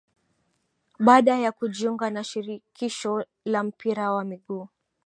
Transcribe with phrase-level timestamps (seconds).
[0.99, 4.67] Baada ya kujiunga na shirikisho la mpira wa miguu